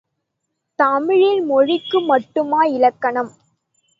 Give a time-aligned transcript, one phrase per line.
[0.79, 3.31] தமிழில் மொழிக்கு மட்டுமா இலக்கணம்!